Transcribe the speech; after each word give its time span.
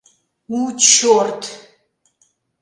У, 0.59 0.61
ч-чорт! 0.81 1.41